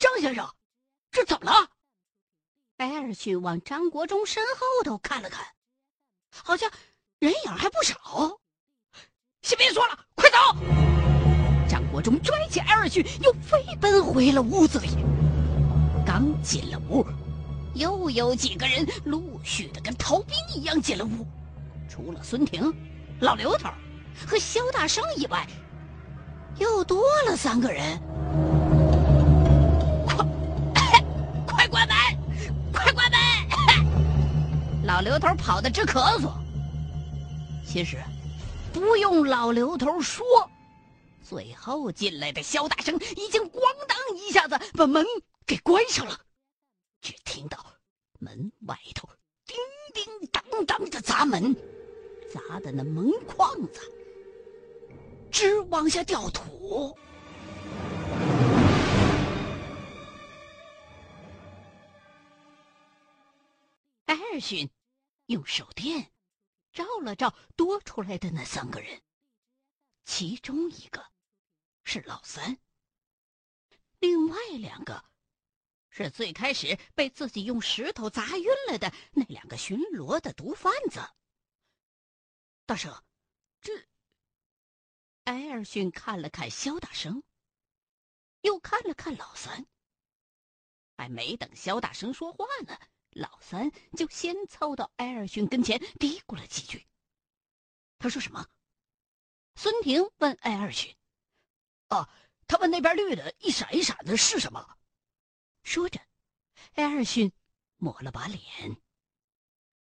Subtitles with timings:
[0.00, 0.48] 张先生，
[1.12, 1.68] 这怎么了？
[2.78, 5.46] 艾尔逊往张国忠身后头看了看，
[6.30, 6.70] 好像
[7.18, 8.38] 人影还不少。
[9.42, 10.38] 先别说了，快走！
[11.68, 14.88] 张国忠拽起艾尔逊，又飞奔回了屋子里。
[16.06, 17.06] 刚进了屋，
[17.74, 21.26] 又有几个人陆续的跟逃兵一样进了屋。
[21.90, 22.74] 除了孙婷、
[23.20, 23.68] 老刘头
[24.26, 25.46] 和肖大生以外，
[26.56, 28.00] 又多了三个人。
[34.90, 36.32] 老刘头跑得直咳嗽。
[37.64, 38.02] 其实，
[38.72, 40.26] 不用老刘头说，
[41.22, 45.06] 最后进来的肖大生已经咣当一下子把门
[45.46, 46.18] 给关上了。
[47.00, 47.64] 只听到
[48.18, 49.08] 门外头
[49.46, 49.56] 叮
[49.94, 51.54] 叮当当的砸门，
[52.34, 53.80] 砸的那门框子
[55.30, 56.98] 直往下掉土。
[64.06, 64.68] 艾尔逊
[65.30, 66.12] 用手电
[66.72, 69.00] 照了照多出来的那三个人，
[70.04, 71.12] 其中一个
[71.84, 72.58] 是老三，
[74.00, 75.04] 另外两个
[75.88, 81.00] 是最开始被自己用石头砸晕了的那两个巡逻的毒贩子。
[82.66, 83.04] 大生，
[83.60, 83.86] 这……
[85.22, 87.22] 艾尔逊看了看肖大生，
[88.40, 89.64] 又看了看老三，
[90.96, 92.76] 还没等肖大生说话呢。
[93.10, 96.86] 老三就先凑到艾尔逊跟前嘀咕了几句。
[97.98, 98.46] 他说什么？
[99.56, 100.96] 孙婷问艾尔逊
[101.88, 102.08] ：“啊，
[102.46, 104.78] 他问那边绿的一闪一闪的是什么？”
[105.64, 106.00] 说着，
[106.74, 107.30] 艾尔逊
[107.76, 108.80] 抹了把脸，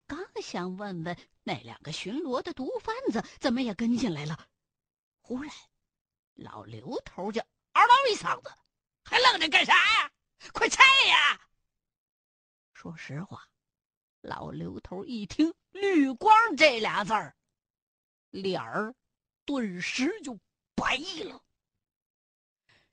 [0.06, 4.50] 刚想问问那两个巡逻的毒贩子怎么也跟进来了，
[5.22, 5.54] 忽然，
[6.34, 7.40] 老刘头就
[7.74, 8.52] 嗷嗷一嗓子
[9.06, 10.12] ：“还愣着干啥呀？
[10.52, 11.40] 快拆呀！”
[12.82, 13.46] 说实话，
[14.22, 17.36] 老刘头一听“绿光”这俩字儿，
[18.30, 18.96] 脸儿
[19.44, 20.40] 顿时就
[20.76, 20.96] 白
[21.26, 21.44] 了。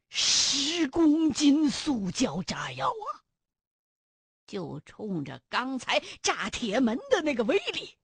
[0.08, 3.22] 十公斤塑胶炸药啊！
[4.48, 7.96] 就冲着刚才炸铁门的那个威力，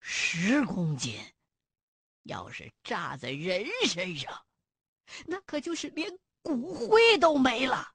[0.00, 1.20] 十公斤，
[2.22, 4.46] 要是炸在人身上，
[5.26, 7.92] 那可就是连骨灰都没了。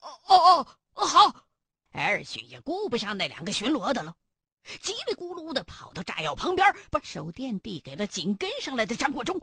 [0.00, 1.46] 哦哦哦，好。
[1.90, 4.16] 艾尔逊也顾不上那两个巡逻的了，
[4.64, 9.40] 叽里咕噜的跑到炸药旁边，把手电递给了紧跟上来的张国忠：“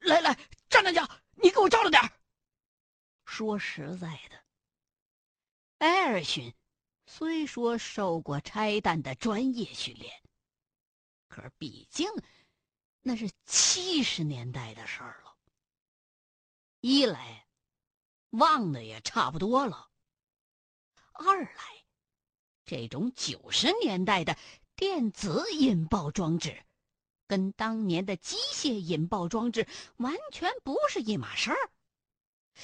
[0.00, 0.36] 来来，
[0.68, 2.02] 张大家，你给我照着点
[3.24, 4.44] 说实在的，
[5.78, 6.54] 艾尔逊
[7.06, 10.22] 虽说受过拆弹的专业训练，
[11.28, 12.08] 可毕竟
[13.02, 15.36] 那是七十年代的事儿了，
[16.80, 17.46] 一来
[18.30, 19.88] 忘的也差不多了，
[21.12, 21.75] 二来。
[22.66, 24.36] 这种九十年代的
[24.74, 26.64] 电子引爆装置，
[27.28, 29.68] 跟当年的机械引爆装置
[29.98, 31.70] 完全不是一码事儿。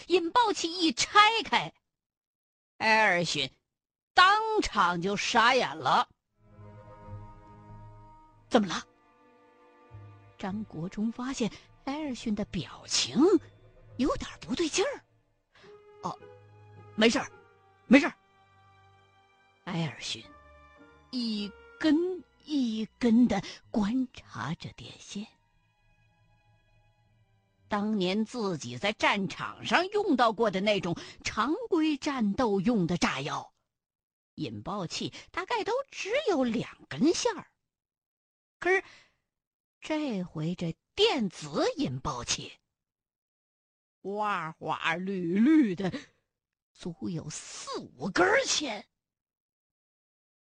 [0.08, 1.72] 引爆器一拆开，
[2.78, 3.48] 艾尔逊
[4.12, 6.08] 当场就傻眼了。
[8.48, 8.84] 怎么了？
[10.36, 11.48] 张国忠发现
[11.84, 13.16] 艾尔逊的表情
[13.98, 15.04] 有点不对劲儿。
[16.02, 16.18] 哦，
[16.96, 17.30] 没事儿，
[17.86, 18.14] 没事儿。
[19.64, 20.24] 艾尔逊
[21.10, 25.26] 一根一根的观察着电线。
[27.68, 33.52] 当年自己在战场上用到过的那种常规战斗用的炸药，
[34.34, 37.46] 引爆器大概都只有两根线儿。
[38.58, 38.84] 可是
[39.80, 42.52] 这回这电子引爆器，
[44.02, 45.92] 花花绿绿的，
[46.74, 48.86] 足有四五根线。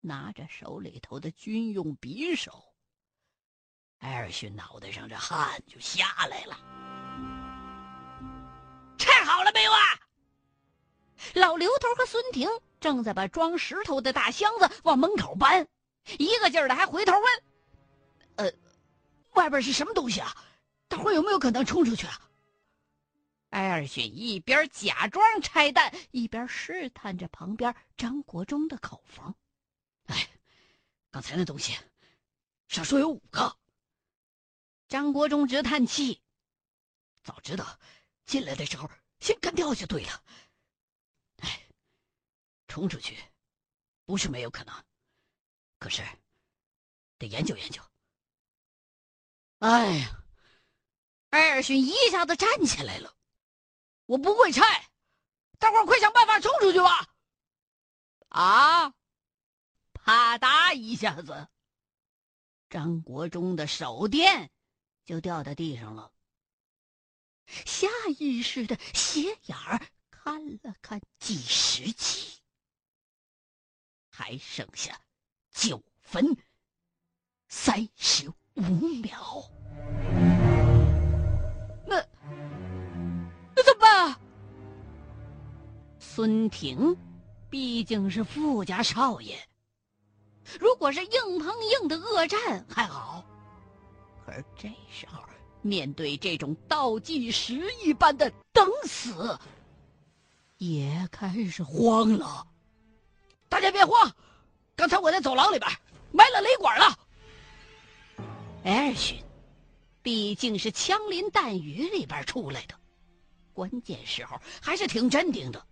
[0.00, 2.74] 拿着手里头的军用匕首，
[3.98, 6.58] 艾尔逊脑袋上这汗就下来了。
[8.98, 9.78] 拆好了没有啊？
[11.34, 12.48] 老刘头和孙婷
[12.80, 15.68] 正在把装石头的大箱子往门口搬，
[16.18, 17.24] 一个劲儿的还回头问
[18.36, 18.52] ：“呃，
[19.32, 20.34] 外边是什么东西啊？
[20.88, 22.18] 大伙有没有可能冲出去啊？”
[23.50, 29.34] 艾尔逊一边假装拆弹，一边试探着旁边张国忠的口风。
[30.10, 30.28] 哎，
[31.10, 31.78] 刚才那东西，
[32.68, 33.58] 少说有五个。
[34.88, 36.20] 张国忠直叹气
[37.22, 37.78] ：“早知道
[38.24, 38.90] 进来的时候
[39.20, 40.24] 先干掉就对了。
[41.38, 41.68] 哎，
[42.66, 43.16] 冲出去
[44.04, 44.84] 不是没有可能，
[45.78, 46.02] 可是
[47.18, 47.80] 得研究研究。”
[49.60, 50.24] 哎呀，
[51.30, 53.16] 艾尔逊一下子站起来了
[54.06, 54.90] ：“我不会拆，
[55.58, 57.14] 大伙儿快想办法冲出去吧！
[58.30, 58.94] 啊！
[60.04, 61.48] 啪嗒一下子，
[62.68, 64.50] 张国忠的手电
[65.04, 66.12] 就掉在地上了。
[67.46, 67.88] 下
[68.18, 69.80] 意识的斜眼儿
[70.10, 72.40] 看了看计时器，
[74.08, 75.00] 还剩下
[75.50, 76.36] 九分
[77.48, 78.62] 三十五
[79.02, 79.50] 秒。
[81.86, 81.96] 那
[83.54, 84.20] 那怎么办？
[85.98, 86.96] 孙婷
[87.48, 89.49] 毕竟是富家少爷，
[90.58, 93.24] 如果是硬碰硬的恶战还好，
[94.24, 95.22] 可是这时候。
[95.62, 99.38] 面对这种倒计时一般的等死，
[100.56, 102.46] 也开始慌了。
[103.46, 104.10] 大家别慌，
[104.74, 105.70] 刚才我在走廊里边
[106.12, 106.98] 埋了雷管了。
[108.64, 109.22] 艾尔逊
[110.02, 112.74] 毕竟是枪林弹雨里边出来的，
[113.52, 115.62] 关键时候还是挺镇定的。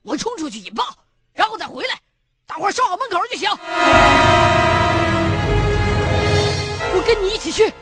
[0.00, 0.82] 我冲出去引爆，
[1.34, 2.00] 然后再回来，
[2.50, 3.48] 大伙守好门口就行。
[6.92, 7.72] 我跟你一起去。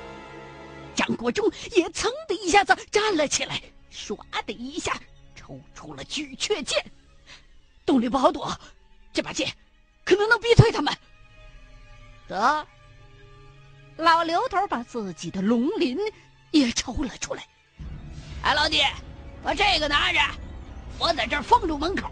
[0.95, 4.93] 张国忠也噌的一下子站了起来，唰的一下
[5.35, 6.85] 抽出了巨阙剑，
[7.87, 8.55] 洞里不好躲，
[9.11, 9.51] 这把剑
[10.05, 10.95] 可能能逼退他们。
[12.27, 12.67] 得，
[13.97, 15.97] 老刘头把自己的龙鳞
[16.51, 17.43] 也抽了出来。
[18.43, 18.83] 哎，老弟，
[19.43, 20.21] 把这个拿着，
[20.99, 22.11] 我在这儿封住门口，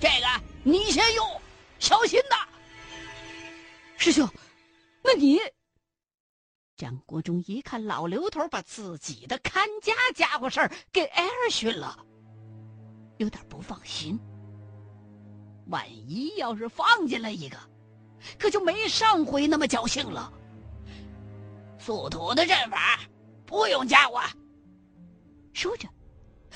[0.00, 0.26] 这个
[0.62, 1.40] 你先用，
[1.80, 2.46] 小心呐。
[3.96, 4.28] 师兄，
[5.02, 5.40] 那你？
[6.76, 11.98] 张国忠一看老刘头把自己的看家家伙事儿给艾尔逊了，
[13.18, 14.18] 有点不放心。
[15.66, 17.58] 万一要是放进来一个，
[18.38, 20.32] 可就没上回那么侥幸了。
[21.78, 22.98] 速土的阵法
[23.46, 24.20] 不用加我。
[25.52, 25.88] 说着，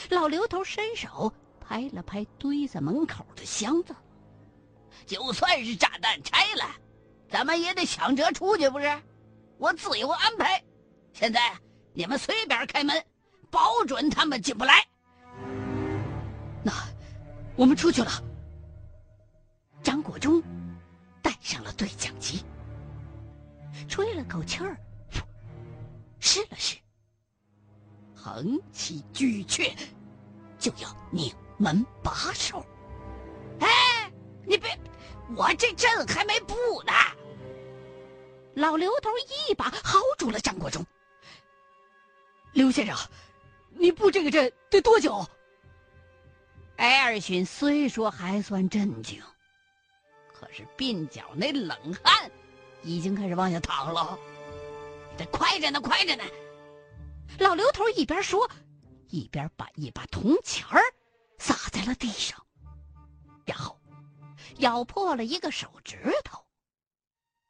[0.08, 3.94] 老刘头伸手拍了拍堆在门口的箱子，
[5.06, 6.64] 就算是炸弹拆了，
[7.28, 9.02] 咱们也得想辙出去，不是？
[9.58, 10.62] 我自有安排，
[11.12, 11.56] 现在
[11.92, 13.04] 你们随便开门，
[13.50, 14.84] 保准他们进不来。
[16.62, 16.72] 那
[17.56, 18.10] 我们出去了。
[19.82, 20.42] 张国忠
[21.22, 22.44] 带上了对讲机，
[23.88, 24.76] 吹了口气儿，
[26.18, 26.76] 试了试，
[28.14, 29.72] 横起巨阙，
[30.58, 32.64] 就要拧门把手。
[35.36, 36.54] 我这阵还没布
[36.84, 36.92] 呢。
[38.54, 39.10] 老刘头
[39.48, 40.84] 一把薅住了张国忠。
[42.52, 42.96] 刘先生，
[43.70, 45.26] 你布这个阵得多久？
[46.76, 49.22] 艾尔逊虽说还算镇静，
[50.32, 52.30] 可是鬓角那冷汗
[52.82, 54.18] 已经开始往下淌了。
[55.16, 56.24] 得快着呢，快着呢！
[57.38, 58.48] 老刘头一边说，
[59.08, 60.80] 一边把一把铜钱儿
[61.38, 62.44] 撒在了地上，
[63.44, 63.76] 然后
[64.58, 66.44] 咬破了一个手指头。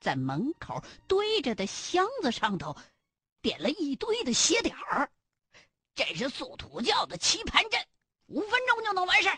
[0.00, 2.76] 在门口堆着的箱子上头，
[3.40, 5.10] 点了一堆的血点儿。
[5.94, 7.86] 这是素土教的棋盘阵，
[8.26, 9.30] 五分钟就能完事。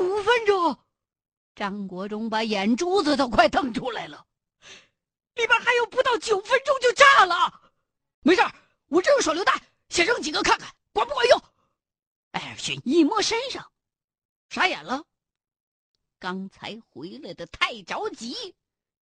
[0.00, 0.78] 五分钟，
[1.54, 4.26] 张国忠把眼珠子都快瞪出来了。
[5.34, 7.72] 里边还有不到九分钟就炸了。
[8.20, 8.42] 没事
[8.88, 9.58] 我这有手榴弹，
[9.88, 11.42] 先扔几个看看，管不管用？
[12.32, 13.72] 艾尔逊一摸身上，
[14.50, 15.04] 傻眼了。
[16.22, 18.54] 刚才回来的太着急。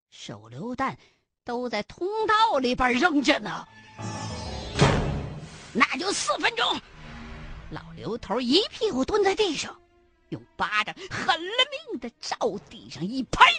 [0.08, 0.98] 手榴弹
[1.44, 3.68] 都在通道里边扔着呢，
[5.74, 6.80] 那就四分钟。
[7.72, 9.78] 老刘头一屁股蹲在地上，
[10.30, 11.52] 用巴掌狠了
[11.90, 13.52] 命的照地上一拍，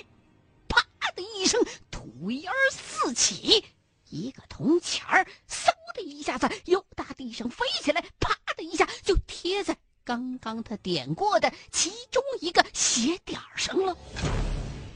[0.68, 0.84] 啪
[1.16, 3.64] 的一声，土烟四起，
[4.10, 13.96] 一个铜钱儿嗖的一下子由大地上飞起来，啪的一下就贴在刚刚他点过的其中一个斜点上了。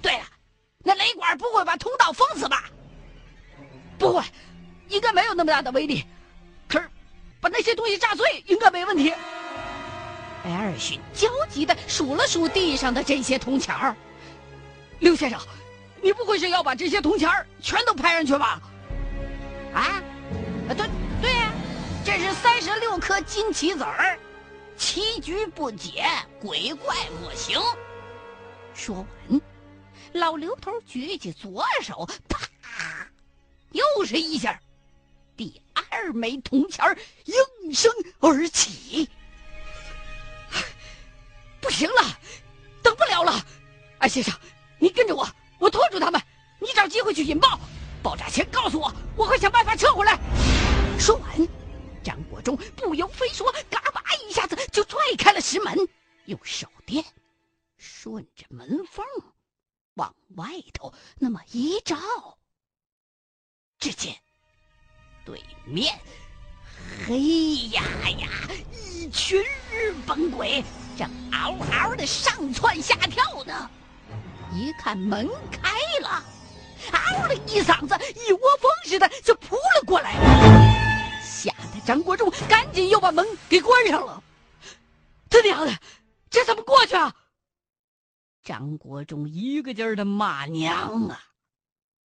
[0.01, 0.23] 对了。
[0.87, 2.65] 那雷管不会把通道封死吧？
[3.97, 4.23] 不会，
[4.89, 6.05] 应该没有那么大的威力。
[6.67, 6.87] 可是，
[7.41, 9.11] 把那些东西炸碎应该没问题。
[10.43, 13.95] 艾尔逊焦急的数了数地上的这些铜钱儿。
[14.99, 15.39] 刘先生，
[16.03, 18.61] 你不会是要把这些铜钱儿全都拍上去吧？
[19.73, 20.03] 啊？
[20.67, 20.87] 对
[21.19, 21.51] 对呀，
[22.05, 24.19] 这是三十六颗金棋子儿，
[24.77, 26.05] 棋局不解，
[26.41, 27.59] 鬼怪莫行。
[28.73, 28.95] 说
[29.29, 29.41] 完。
[30.13, 32.39] 老刘头举起左手，啪，
[33.71, 34.57] 又是一下，
[35.35, 36.85] 第二枚铜钱
[37.25, 39.09] 应声而起。
[41.59, 42.17] 不行了，
[42.81, 43.45] 等不了了，
[43.97, 44.33] 安先生，
[44.79, 45.27] 你跟着我，
[45.59, 46.21] 我拖住他们，
[46.59, 47.59] 你找机会去引爆，
[48.01, 50.17] 爆炸前告诉我，我会想办法撤回来。
[50.97, 51.47] 说完，
[52.45, 55.75] 中不由分说，嘎巴一下子就拽开了石门，
[56.25, 57.03] 用手电
[57.75, 59.03] 顺着门缝
[59.95, 61.97] 往外头那么一照，
[63.79, 64.15] 只见
[65.25, 65.99] 对面
[67.07, 68.29] 黑压压
[68.71, 70.63] 一群日本鬼
[70.95, 73.71] 正嗷嗷的上蹿下跳呢。
[74.53, 75.71] 一看门开
[76.01, 76.23] 了，
[76.91, 77.97] 嗷的一嗓子，
[78.27, 80.13] 一窝蜂似的就扑了过来，
[81.85, 84.23] 张国忠赶紧又把门给关上了。
[85.29, 85.77] 他娘的，
[86.29, 87.13] 这怎么过去啊？
[88.43, 91.23] 张国忠一个劲儿的骂娘啊！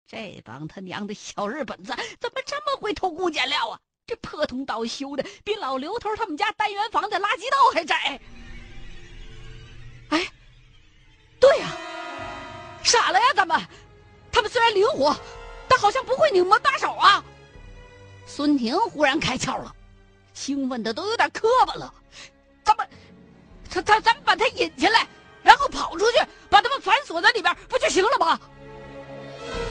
[0.07, 3.79] 这帮他娘的小日本子怎么这么会偷工减料啊？
[4.05, 8.21] 这破通道修的比老刘头他们家单元房的垃圾道还窄。
[10.09, 10.31] 哎，
[11.39, 11.77] 对呀，
[12.83, 13.61] 傻了呀，咱们！
[14.31, 15.13] 他们虽然灵活，
[15.67, 17.23] 但好像不会拧门把手啊。
[18.27, 19.75] 孙婷忽然开窍了，
[20.35, 21.91] 兴奋的都有点磕巴了。
[22.63, 22.87] 咱们，
[23.67, 25.07] 他他咱们把他引进来。
[25.43, 26.17] 然后跑出去，
[26.49, 28.37] 把他们反锁在里边，不就行了吗？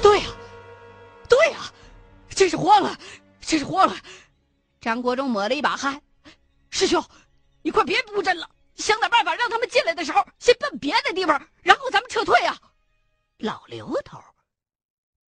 [0.01, 0.27] 对呀，
[1.29, 1.71] 对呀，
[2.31, 2.99] 真是慌了，
[3.43, 3.95] 真是慌了。
[4.81, 6.01] 张国忠抹了一把汗，
[6.71, 7.05] 师兄，
[7.61, 12.59] 你快别布阵了，想点办法让他们进来的时候先奔别的地方，然后咱们撤退啊。
[13.37, 14.19] 老刘头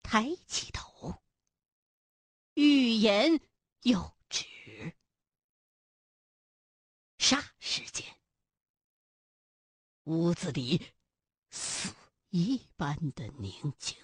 [0.01, 0.92] 抬起头，
[2.55, 3.39] 欲言
[3.81, 4.45] 又止，
[7.17, 8.05] 霎时间。
[10.03, 10.81] 屋子里
[11.49, 11.91] 死
[12.29, 13.97] 一般的宁静，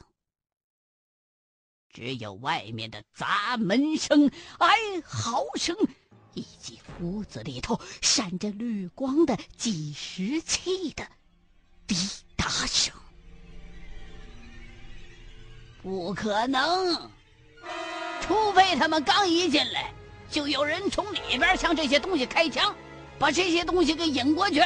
[1.89, 5.75] 只有外面的砸门声、哀嚎声，
[6.33, 11.07] 以及屋子里头闪着绿光的计时器的
[11.85, 11.95] 滴
[12.35, 12.95] 答声。
[15.81, 17.11] 不可能，
[18.29, 19.91] 除非他们刚一进来，
[20.29, 22.75] 就有人从里边向这些东西开枪，
[23.17, 24.63] 把这些东西给引过去。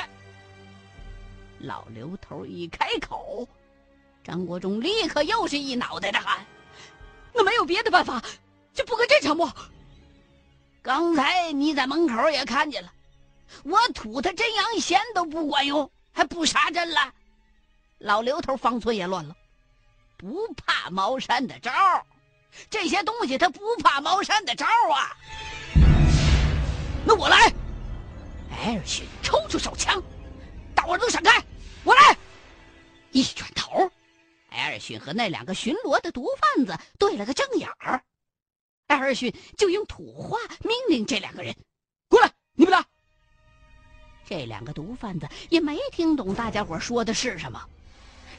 [1.60, 3.48] 老刘头一开口，
[4.22, 6.46] 张国忠立刻又是一脑袋的汗。
[7.34, 8.22] 那没有别的办法，
[8.74, 9.50] 就布个阵场不？
[10.82, 12.92] 刚才你在门口也看见了，
[13.64, 17.14] 我吐他真阳弦都不管用，还布啥阵了？
[18.00, 19.34] 老刘头方寸也乱了，
[20.18, 21.72] 不怕茅山的招
[22.70, 25.16] 这些东西他不怕茅山的招啊。
[27.06, 27.54] 那我来。
[28.52, 30.02] 艾尔逊抽出手枪，
[30.74, 31.44] 大伙都闪开。
[31.84, 32.16] 我来，
[33.12, 33.92] 一转头，
[34.50, 38.02] 艾尔逊和那两个巡逻的毒贩子对了个正眼儿。
[38.88, 41.54] 艾尔逊就用土话命令这两个人
[42.08, 42.86] ：“过来，你们俩。”
[44.26, 47.62] 这两个毒贩子也没听懂大家伙说的是什么，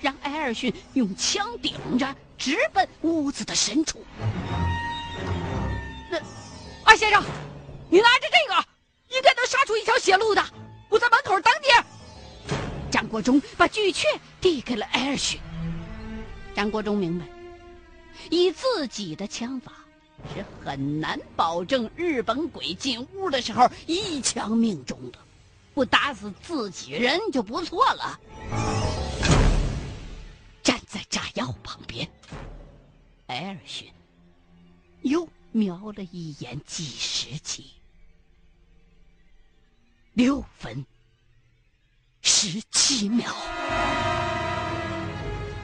[0.05, 4.05] 让艾尔逊用枪顶着，直奔屋子的深处。
[6.11, 6.19] 那，
[6.85, 7.25] 艾先生，
[7.89, 8.69] 你拿着这个，
[9.17, 10.45] 应该能杀出一条血路的。
[10.91, 12.55] 我在门口等你。
[12.91, 14.05] 张国忠把巨阙
[14.43, 15.41] 递给了艾尔逊。
[16.55, 17.25] 张国忠明白，
[18.29, 19.73] 以自己的枪法
[20.35, 25.19] 是很难保证日本鬼进屋的时候一枪命中的，
[25.73, 28.21] 不打死自己人就不错了。
[33.27, 33.91] 艾尔逊
[35.03, 37.73] 又瞄了一眼计时器，
[40.13, 40.85] 六分。
[42.27, 43.31] 十七秒，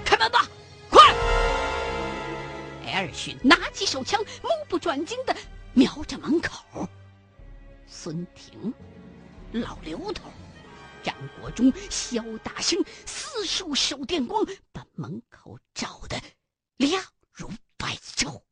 [0.04, 0.46] 开门吧，
[0.90, 1.00] 快！
[2.84, 5.34] 艾尔逊拿起手枪，目不转睛的
[5.72, 6.86] 瞄着门口。
[7.86, 8.74] 孙婷、
[9.52, 10.30] 老刘头、
[11.02, 16.20] 张国忠、肖大生四束手电光把门口照得
[16.76, 17.02] 亮
[17.32, 18.42] 如白昼。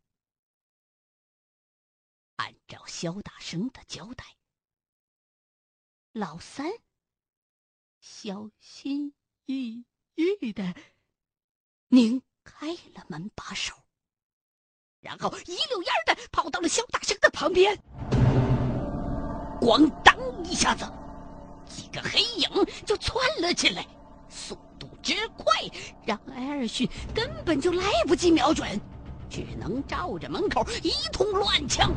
[2.37, 4.25] 按找肖大生的交代，
[6.13, 6.71] 老三。
[8.01, 9.15] 小心
[9.47, 9.85] 翼
[10.15, 10.75] 翼的
[11.89, 13.75] 拧开了门把手，
[15.01, 17.77] 然后一溜烟的跑到了肖大生的旁边。
[19.61, 20.85] 咣当一下子，
[21.67, 22.49] 几个黑影
[22.87, 23.85] 就窜了进来，
[24.29, 25.47] 速度之快，
[26.07, 28.81] 让艾尔逊根本就来不及瞄准，
[29.29, 31.93] 只能照着门口一通乱枪。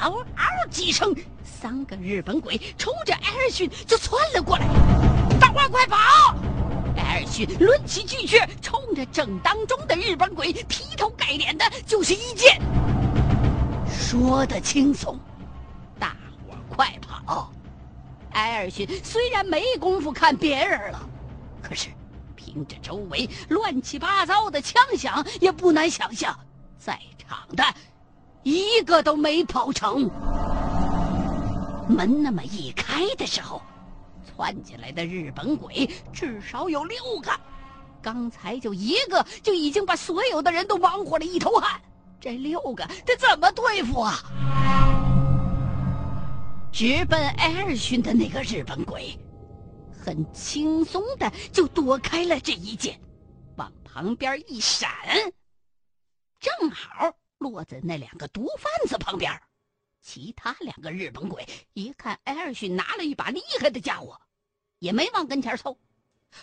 [0.00, 4.66] 嗷嗷几声，三个日本鬼冲着艾尔逊就窜了过来。
[5.40, 6.36] 大伙快跑！
[6.96, 12.60] 艾尔逊抡起巨阙，冲着正当中的日本鬼劈头盖脸的就是一剑。
[13.88, 15.18] 说的轻松，
[15.98, 16.16] 大
[16.46, 17.52] 伙快跑！
[18.32, 21.08] 艾尔逊虽然没工夫看别人了，
[21.62, 21.88] 可是
[22.36, 26.38] 凭着周围乱七八糟的枪响，也不难想象，
[26.78, 27.64] 在场的。
[28.48, 30.10] 一个都没跑成。
[31.86, 33.60] 门那么一开的时候，
[34.24, 37.30] 窜进来的日本鬼至少有六个，
[38.00, 41.78] 刚才就一个就已经把所有的人都忙活了一头汗，
[42.18, 44.14] 这六个他怎么对付啊？
[46.72, 49.14] 直奔艾尔逊的那个日本鬼，
[50.02, 52.98] 很轻松的就躲开了这一剑，
[53.56, 54.88] 往旁边一闪，
[56.40, 59.40] 正好落在那两个毒贩子旁边。
[60.00, 64.18] 其他两个日本鬼一看艾尔逊拿了一把厉害的家伙，
[64.78, 65.76] 也没往跟前凑，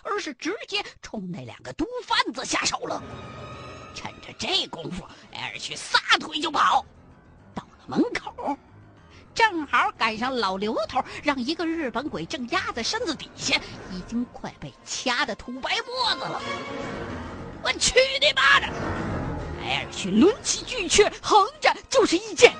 [0.03, 3.01] 而是直接冲那两个毒贩子下手了。
[3.95, 6.85] 趁着这功夫，艾尔逊撒腿就跑，
[7.53, 8.57] 到了门口。
[9.33, 13.59] 正好赶上老刘头让一个日本鬼正压在身子底下，
[13.91, 16.41] 已经快被掐得吐白沫子了。
[17.63, 19.04] 我去你妈的！
[19.65, 22.53] 艾尔逊抡起巨阙，横着就是一剑。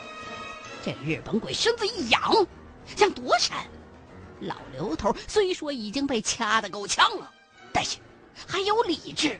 [0.83, 2.47] 这日本鬼身子一仰，
[2.95, 3.65] 想躲闪。
[4.41, 7.31] 老刘头虽说已经被掐得够呛了，
[7.71, 7.97] 但是
[8.47, 9.39] 还有理智。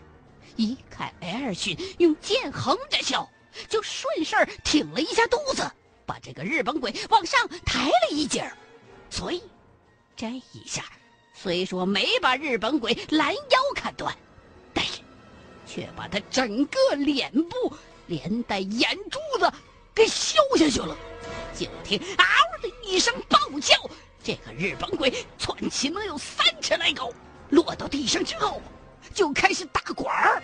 [0.56, 3.28] 一看艾尔逊用剑横着削，
[3.68, 5.70] 就顺势挺了一下肚子。
[6.06, 8.56] 把这个日本鬼往上抬了一截儿，
[9.10, 9.44] 所以
[10.16, 10.84] 这一下
[11.34, 14.16] 虽说没把日本鬼拦腰砍断，
[15.76, 17.74] 却把他整个脸部
[18.08, 19.52] 连带眼珠子
[19.94, 20.96] 给削下去了。
[21.54, 22.26] 就听“嗷”
[22.64, 23.76] 的一声暴叫，
[24.24, 27.12] 这个日本鬼窜起能有三尺来高，
[27.50, 28.62] 落到地上之后
[29.14, 30.42] 就开始打滚儿。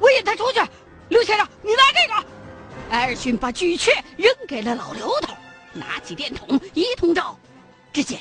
[0.00, 0.60] 我引他出去，
[1.08, 2.28] 刘先生，你拿这个。
[2.90, 5.32] 艾尔逊把巨阙扔给了老刘头，
[5.72, 7.38] 拿起电筒一通照，
[7.92, 8.20] 只见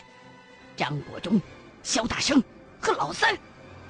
[0.78, 1.42] 张国忠、
[1.82, 2.42] 肖大生
[2.80, 3.36] 和老三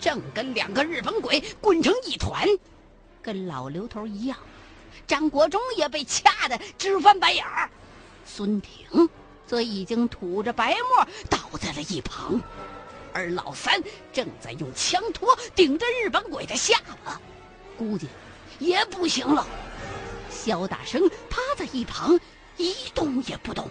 [0.04, 2.46] 正跟两个日本鬼滚成一团，
[3.22, 4.38] 跟老刘头一样。
[5.08, 7.70] 张国忠也被掐得直翻白眼儿，
[8.26, 9.10] 孙挺
[9.48, 12.38] 则已经吐着白沫倒在了一旁，
[13.14, 13.82] 而老三
[14.12, 17.22] 正在用枪托顶着日本鬼的下巴，
[17.78, 18.10] 估计
[18.60, 19.48] 也不行了。
[20.30, 22.20] 肖大生趴在一旁
[22.58, 23.70] 一动也不动，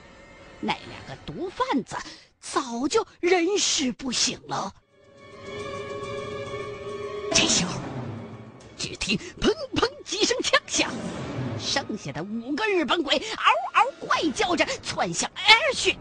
[0.61, 1.95] 那两个毒贩子
[2.41, 4.73] 早就人事不省了。
[7.35, 7.81] 这时候，
[8.77, 10.91] 只听砰砰几声枪响，
[11.59, 15.97] 剩下的五个日本鬼嗷嗷怪叫着窜向艾尔逊。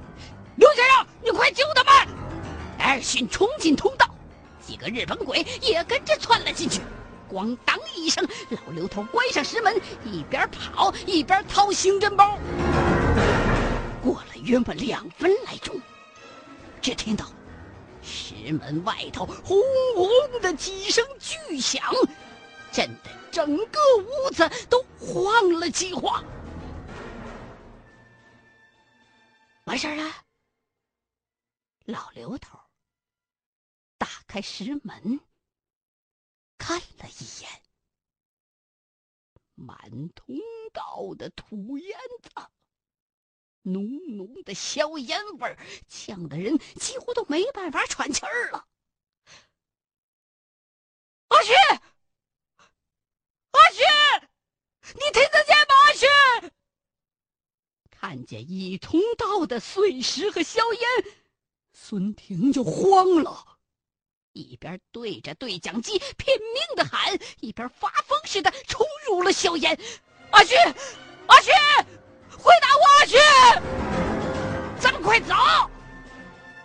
[0.58, 2.15] 刘先生，你快救他们！
[2.78, 4.06] 艾尔逊冲进通道，
[4.65, 6.82] 几个日本鬼也跟着窜了进去。
[7.32, 12.38] 咣当一声，老刘头关上石门，一边跑一边掏刑侦包。
[14.04, 15.80] 过了约莫两分来钟，
[16.82, 17.26] 只听到
[18.04, 19.62] 石门外头轰
[19.96, 21.84] 轰的几声巨响，
[22.72, 26.24] 震得整个屋子都晃了几晃。
[29.66, 30.12] 完事儿了，
[31.86, 32.60] 老刘头
[33.98, 35.20] 打开石门。
[36.58, 37.50] 看了一眼，
[39.56, 40.36] 满通
[40.74, 42.30] 道的土烟子，
[43.63, 43.86] 浓
[44.17, 48.65] 浓的硝烟味儿，呛得人几乎都没办法喘气儿了。
[51.28, 51.54] 阿旭，
[53.52, 53.84] 阿旭，
[54.93, 55.76] 你听得见吗？
[55.86, 56.08] 阿旭，
[57.89, 60.89] 看见一通道的碎石和硝烟，
[61.74, 63.60] 孙婷就慌了。
[64.34, 69.78] 一边对着对讲机拼命的喊，一边发疯似的冲入了硝烟。
[70.32, 70.56] 阿旭，
[71.28, 71.52] 阿旭，
[72.38, 73.18] 回答我，阿旭，
[74.80, 75.34] 咱们快走！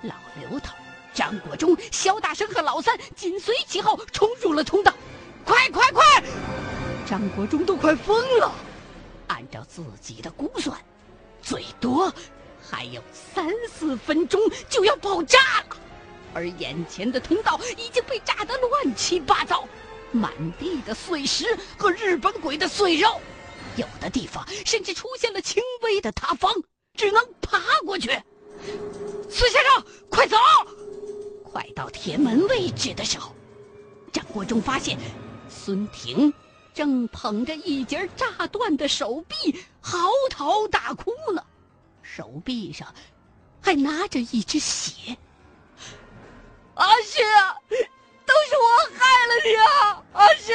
[0.03, 0.75] 老刘头、
[1.15, 4.93] 张国忠、肖大生和老三紧随其后冲入了通道。
[5.47, 6.05] 快快快！
[7.07, 8.53] 张国忠都快疯了。
[9.29, 10.79] 按照自己的估算，
[11.41, 12.13] 最多
[12.71, 15.39] 还有三四分钟就要爆炸
[15.71, 15.77] 了。
[16.35, 19.67] 而眼前的通道已经被炸得乱七八糟，
[20.13, 23.23] 满地的碎石和日本鬼的碎肉，
[23.77, 26.53] 有的地方甚至出现了轻微的塌方，
[26.95, 28.09] 只能爬过去。
[29.31, 30.37] 孙先生，快走！
[31.45, 33.35] 快到铁门位置的时候，
[34.13, 34.99] 张国忠发现
[35.49, 36.33] 孙婷
[36.75, 39.99] 正捧着一截炸断的手臂嚎
[40.31, 41.43] 啕大哭呢，
[42.03, 42.95] 手臂上
[43.63, 45.17] 还拿着一只血。
[46.75, 47.23] 阿旭，
[48.27, 50.03] 都是我害了你啊！
[50.13, 50.53] 阿旭，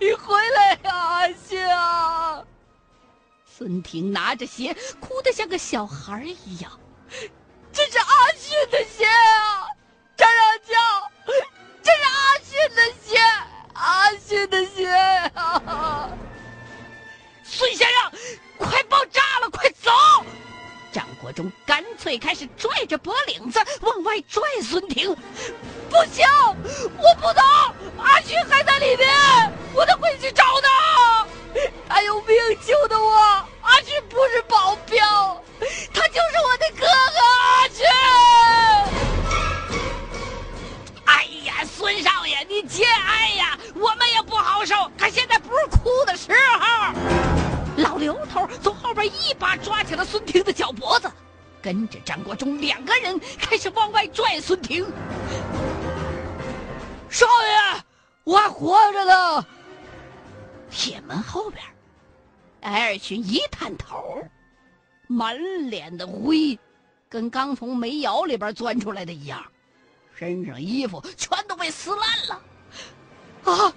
[0.00, 0.92] 你回来呀！
[0.92, 2.44] 阿旭啊！
[3.60, 6.80] 孙婷拿着鞋，哭得像个小孩一样。
[7.70, 9.68] 这是阿旭的鞋啊！
[10.16, 11.10] 张小娇，
[11.82, 13.18] 这是阿旭的鞋，
[13.74, 14.86] 阿旭的鞋
[15.34, 16.08] 啊！
[17.44, 18.10] 孙先生，
[18.56, 19.90] 快爆炸了，快走！
[20.90, 24.02] 张国忠干脆开始拽着脖领子往。
[24.04, 25.14] 外拽孙婷。
[51.62, 54.84] 跟着张国忠两个人开始往外拽孙婷。
[57.08, 57.82] 少爷，
[58.24, 59.46] 我还活着呢。
[60.70, 61.64] 铁门后边，
[62.60, 64.22] 艾尔逊一探头，
[65.08, 65.36] 满
[65.68, 66.58] 脸的灰，
[67.08, 69.44] 跟刚从煤窑里边钻出来的一样，
[70.14, 72.42] 身上衣服全都被撕烂了。
[73.44, 73.74] 啊！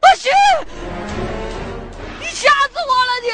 [0.00, 0.30] 阿旭，
[2.18, 3.20] 你吓死我了！
[3.20, 3.28] 你，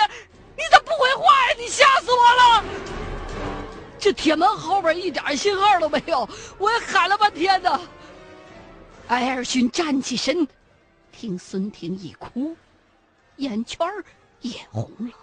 [0.56, 1.54] 你咋不回话呀？
[1.58, 2.64] 你吓死我了！
[4.04, 7.80] 这铁门后边一点信号都没有，我也喊了半天呢。
[9.08, 10.46] 艾尔逊站起身，
[11.10, 12.54] 听孙婷一哭，
[13.36, 13.88] 眼圈
[14.42, 15.14] 也红了。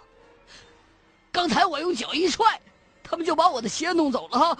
[1.30, 2.60] 刚才我用脚一踹，
[3.04, 4.58] 他们就把我的鞋弄走了哈。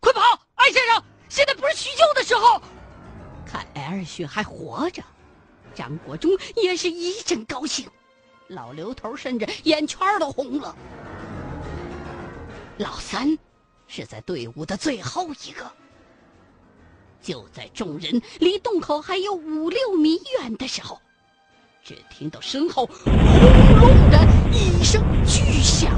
[0.00, 0.20] 快跑，
[0.56, 1.04] 艾先生！
[1.28, 2.60] 现在不是叙旧的时候。
[3.46, 5.00] 看艾尔逊还活着，
[5.72, 7.88] 张国忠也是一阵高兴，
[8.48, 10.76] 老刘头甚至眼圈都红了。
[12.78, 13.38] 老三
[13.86, 15.70] 是在队伍的最后一个。
[17.20, 21.00] 就在众人离洞口还有五六米远的时候，
[21.84, 23.12] 只听到身后轰
[23.78, 24.18] 隆的
[24.50, 25.92] 一声巨响。